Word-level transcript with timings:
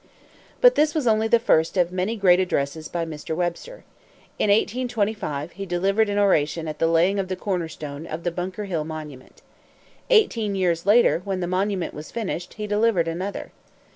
But 0.61 0.73
this 0.73 0.95
was 0.95 1.05
only 1.05 1.27
the 1.27 1.37
first 1.37 1.77
of 1.77 1.91
many 1.91 2.15
great 2.15 2.39
addresses 2.39 2.87
by 2.87 3.05
Mr. 3.05 3.35
Webster. 3.35 3.83
In 4.39 4.49
1825, 4.49 5.51
he 5.51 5.65
delivered 5.67 6.09
an 6.09 6.17
oration 6.17 6.67
at 6.67 6.79
the 6.79 6.87
laying 6.87 7.19
of 7.19 7.27
the 7.27 7.35
cornerstone 7.35 8.07
of 8.07 8.23
the 8.23 8.31
Bunker 8.31 8.65
Hill 8.65 8.83
monument. 8.83 9.43
Eighteen 10.09 10.55
years 10.55 10.87
later, 10.87 11.21
when 11.23 11.39
that 11.41 11.45
monument 11.45 11.93
was 11.93 12.09
finished, 12.09 12.55
he 12.55 12.65
delivered 12.65 13.07
another. 13.07 13.51